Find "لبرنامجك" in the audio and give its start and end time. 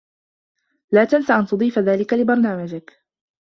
2.13-3.03